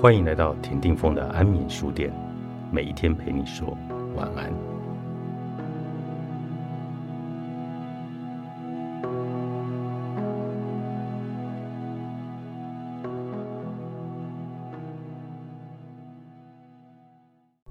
[0.00, 2.10] 欢迎来到田定峰的安眠书店，
[2.72, 3.76] 每一天陪你说
[4.16, 4.50] 晚安。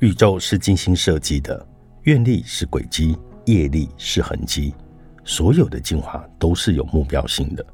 [0.00, 1.66] 宇宙是精心设计的，
[2.02, 4.74] 愿力是轨迹，业力是痕迹，
[5.24, 7.64] 所有的进化都是有目标性的。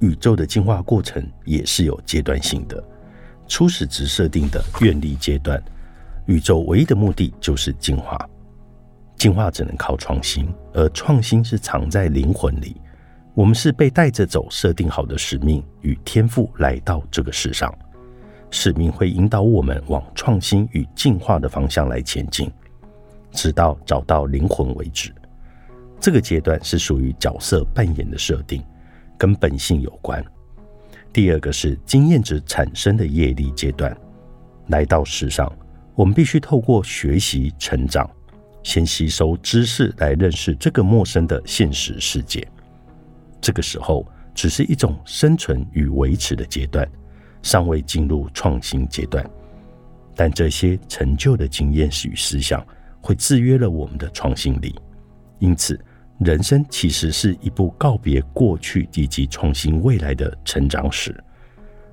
[0.00, 2.82] 宇宙的进化过程也是有阶段性的。
[3.46, 5.62] 初始值设定的愿力阶段，
[6.26, 8.18] 宇宙唯一的目的就是进化。
[9.16, 12.76] 进化只能靠创新，而创新是藏在灵魂里。
[13.34, 17.72] 我们是被带着走设定好的使命与天赋来到这个世上，
[18.50, 22.50] 使命会引导我们往创新与进化的方向来前进，
[23.32, 25.12] 直到找到灵魂为止。
[26.00, 28.62] 这个阶段是属于角色扮演的设定，
[29.18, 30.24] 跟本性有关。
[31.14, 33.96] 第二个是经验值产生的业力阶段，
[34.66, 35.50] 来到世上，
[35.94, 38.10] 我们必须透过学习成长，
[38.64, 42.44] 先吸收知识来认识这个陌生的现实世界。
[43.40, 46.84] 这个时候只是一种生存与维持的阶段，
[47.42, 49.24] 尚未进入创新阶段。
[50.16, 52.60] 但这些成就的经验与思想，
[53.00, 54.74] 会制约了我们的创新力，
[55.38, 55.78] 因此。
[56.18, 61.14] 人生其实是一部告别过去以及创新未来的成长史。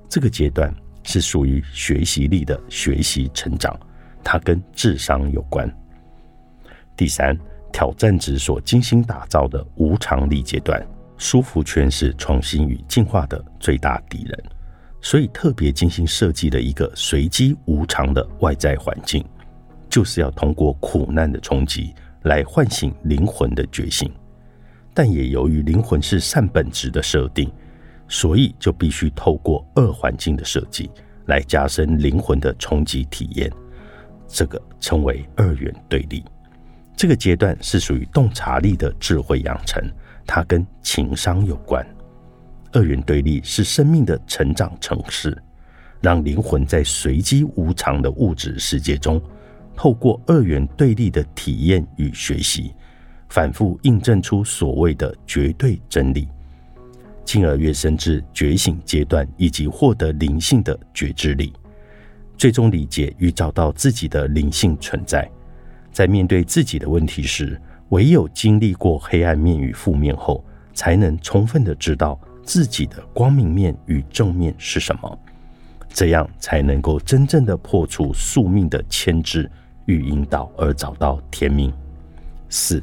[0.08, 3.78] 这个阶段是属于学习力的学习成长，
[4.24, 5.70] 它跟智商有关。
[6.96, 7.36] 第三，
[7.74, 10.86] 挑战值所精心打造的无常力阶段，
[11.18, 14.44] 舒服圈是创新与进化的最大敌人，
[15.02, 19.26] 所以特别精心设计了一个随机无常的外在环境，
[19.90, 21.92] 就是要通过苦难的冲击。
[22.24, 24.12] 来唤醒灵魂的觉醒，
[24.94, 27.52] 但也由于灵魂是善本质的设定，
[28.08, 30.90] 所以就必须透过二环境的设计
[31.26, 33.52] 来加深灵魂的冲击体验。
[34.28, 36.24] 这个称为二元对立。
[36.96, 39.84] 这个阶段是属于洞察力的智慧养成，
[40.28, 41.86] 它跟情商有关。
[42.72, 45.36] 二元对立是生命的成长城市，
[46.00, 49.20] 让灵魂在随机无常的物质世界中。
[49.82, 52.72] 透过二元对立的体验与学习，
[53.30, 56.28] 反复印证出所谓的绝对真理，
[57.26, 61.52] 进而跃升至觉醒阶段，以及获得灵性的觉知力，
[62.38, 65.28] 最终理解与找到自己的灵性存在。
[65.92, 67.60] 在面对自己的问题时，
[67.90, 75.20] 唯有经历过黑暗面与负面后，才能充分的知道自己的光明面与正面是什么，
[75.90, 79.50] 这样才能够真正的破除宿命的牵制。
[79.86, 81.72] 与引导而找到天命。
[82.50, 82.82] 四，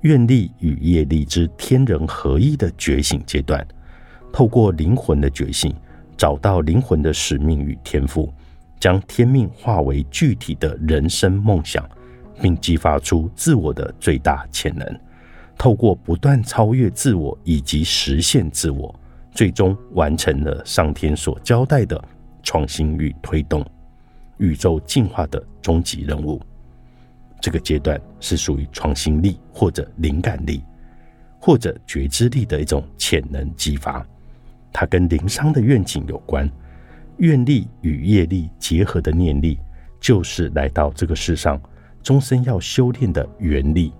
[0.00, 3.66] 愿力与业力之天人合一的觉醒阶段，
[4.32, 5.74] 透过灵魂的觉醒，
[6.16, 8.32] 找到灵魂的使命与天赋，
[8.80, 11.88] 将天命化为具体的人生梦想，
[12.40, 15.00] 并激发出自我的最大潜能。
[15.58, 18.94] 透过不断超越自我以及实现自我，
[19.32, 22.02] 最终完成了上天所交代的
[22.42, 23.64] 创新与推动。
[24.38, 26.40] 宇宙进化的终极任务，
[27.40, 30.62] 这个阶段是属于创新力或者灵感力
[31.40, 34.06] 或者觉知力的一种潜能激发。
[34.72, 36.50] 它跟灵商的愿景有关，
[37.18, 39.58] 愿力与业力结合的念力，
[40.00, 41.60] 就是来到这个世上
[42.02, 43.92] 终身要修炼的原力，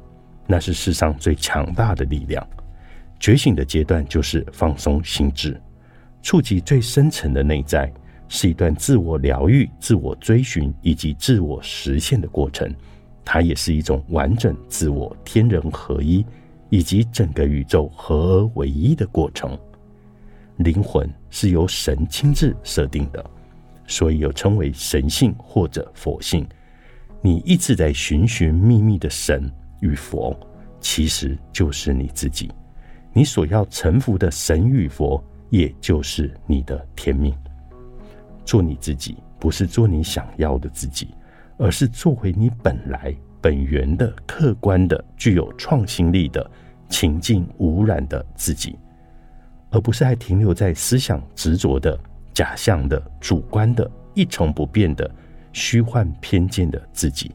[0.47, 2.47] 那是世上最强大的力量。
[3.19, 5.59] 觉醒的阶段就是放松心智，
[6.21, 7.91] 触及最深层的内在。
[8.29, 12.75] 是一段自我疗愈、自我追寻以及自我实现的过程，
[13.25, 16.25] 它也是一种完整自我、天人合一
[16.69, 19.57] 以及整个宇宙合而为一的过程。
[20.59, 23.25] 灵魂是由神亲自设定的，
[23.87, 26.47] 所以又称为神性或者佛性。
[27.21, 29.51] 你一直在寻寻觅觅的神
[29.81, 30.35] 与佛，
[30.81, 32.51] 其实就是你自己。
[33.13, 37.35] 你所要臣服的神与佛，也就是你的天命。
[38.47, 41.09] 做你自己，不是做你想要的自己，
[41.59, 46.49] 而是做回你本来本源的、客观的、具有创新力的、
[46.89, 48.79] 情境无染的自己，
[49.71, 51.99] 而不是还停留在思想执着的、
[52.33, 55.11] 假象的、主观的、一成不变的、
[55.53, 57.35] 虚幻偏见的自己。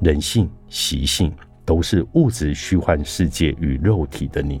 [0.00, 1.32] 人性、习性
[1.64, 4.60] 都是物质虚幻世界与肉体的你，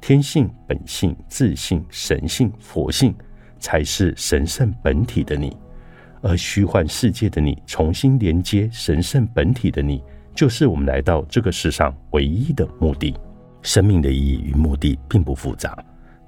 [0.00, 3.14] 天性、本性、自性、神性、佛性。
[3.58, 5.56] 才是神圣本体的你，
[6.22, 10.02] 而虚幻世界的你重新连接神圣本体的你，
[10.34, 13.14] 就是我们来到这个世上唯一的目的。
[13.62, 15.76] 生命的意义与目的并不复杂，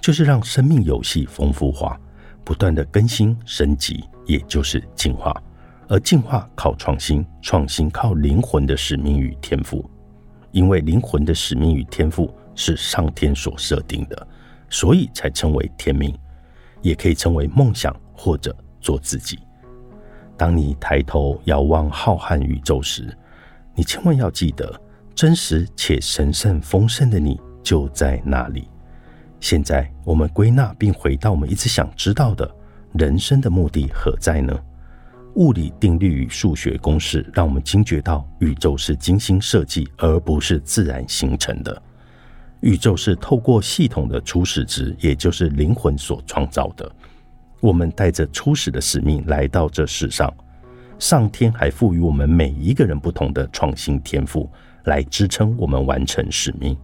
[0.00, 1.96] 就是让生命游戏丰富化，
[2.44, 5.40] 不断的更新升级，也就是进化。
[5.86, 9.88] 而进化靠创新，创新靠灵魂的使命与天赋。
[10.50, 14.26] 因为灵魂的使命与天赋是上天所设定的，
[14.68, 16.12] 所以才称为天命，
[16.88, 19.38] 也可以称为梦想或者做自己。
[20.36, 23.16] 当你抬头遥望浩瀚宇宙时，
[23.74, 24.80] 你千万要记得，
[25.14, 28.68] 真实且神圣丰盛的你就在那里。
[29.40, 32.50] 现在，我们归纳并回到我们一直想知道的：
[32.94, 34.58] 人生的目的何在呢？
[35.34, 41.82] 物理定律与数学公式让我们惊觉到，宇宙是精心设计，而不是自然形成的。
[42.60, 46.90] 宇宙是透过系统的初始值，也就是灵魂所创造的。
[47.60, 50.32] 我们带着初始的使命来到这世上，
[50.98, 54.50] 上天还赋予我们每一个人不同的创新天赋，
[54.84, 56.76] 来支撑我们完成使命，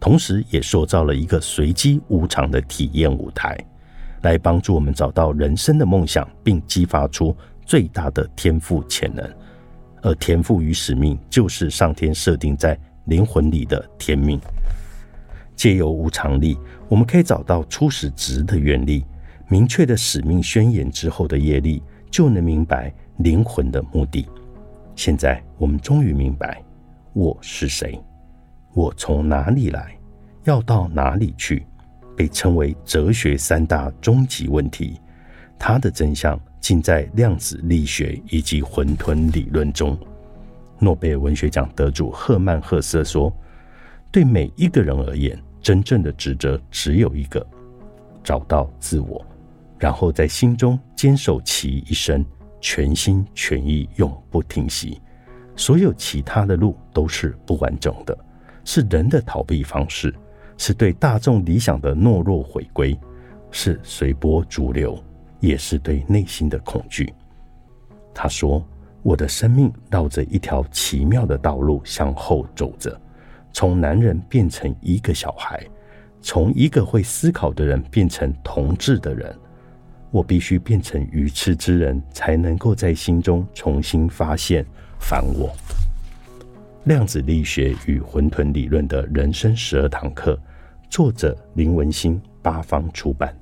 [0.00, 3.56] 同时也塑造了一个随机无常的体验舞台，
[4.22, 9.28] 来帮助我们找到人生的梦想，并激发出最大的天赋潜能。
[10.02, 14.40] 而天赋与使命，就是上天设定在灵魂里的天命。
[15.54, 16.58] 借由无常力，
[16.88, 19.04] 我们可以找到初始值的原理。
[19.48, 24.26] 明确的使命宣言之后的业力，就能明白灵魂的目的。
[24.96, 26.62] 现在我们终于明白
[27.12, 28.00] 我是谁，
[28.72, 29.94] 我从哪里来，
[30.44, 31.66] 要到哪里去，
[32.16, 34.98] 被称为哲学三大终极问题。
[35.58, 39.98] 它的真相尽在量子力学以及混沌理论中。
[40.78, 43.32] 诺贝尔文学奖得主赫曼·赫瑟说
[44.12, 47.44] ：“对每一个人而言，真正的职责只有一个：
[48.22, 49.24] 找到自我。”
[49.80, 52.24] 然后在心中坚守其一生，
[52.60, 55.00] 全心全意，永不停息。
[55.56, 58.16] 所有其他的路都是不完整的，
[58.64, 60.14] 是人的逃避方式，
[60.56, 62.96] 是对大众理想的懦弱回归，
[63.50, 65.02] 是随波逐流，
[65.40, 67.12] 也是对内心的恐惧。
[68.14, 68.64] 他说
[69.02, 73.00] ：“我的生命绕着一条奇妙的道路向后走着，
[73.52, 75.62] 从男人变成一个小孩，
[76.20, 79.34] 从一个会思考的人变成同志的人。”
[80.12, 84.62] 我必须变成愚痴之人，才能够在心中重新发现
[85.00, 85.50] 反我。
[86.84, 90.38] 量子力学与混沌理论的人生十二堂课，
[90.90, 93.34] 作者林文新，八方出版。